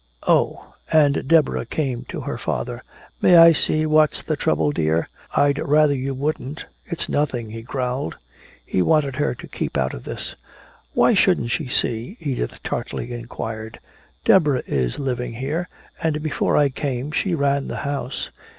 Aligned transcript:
"Oh." 0.27 0.73
And 0.91 1.27
Deborah 1.27 1.67
came 1.67 2.05
to 2.05 2.21
her 2.21 2.39
father. 2.39 2.81
"May 3.21 3.37
I 3.37 3.51
see 3.51 3.85
what's 3.85 4.23
the 4.23 4.35
trouble, 4.35 4.71
dear?" 4.71 5.07
"I'd 5.37 5.59
rather 5.59 5.93
you 5.93 6.15
wouldn't. 6.15 6.65
It's 6.87 7.07
nothing," 7.07 7.51
he 7.51 7.61
growled. 7.61 8.15
He 8.65 8.81
wanted 8.81 9.17
her 9.17 9.35
to 9.35 9.47
keep 9.47 9.77
out 9.77 9.93
of 9.93 10.03
this. 10.03 10.33
"Why 10.93 11.13
shouldn't 11.13 11.51
she 11.51 11.67
see?" 11.67 12.17
Edith 12.19 12.63
tartly 12.63 13.11
inquired. 13.13 13.79
"Deborah 14.25 14.63
is 14.65 14.97
living 14.97 15.33
here 15.33 15.69
and 16.01 16.23
before 16.23 16.57
I 16.57 16.69
came 16.69 17.11
she 17.11 17.35
ran 17.35 17.67
the 17.67 17.77
house. 17.85 18.31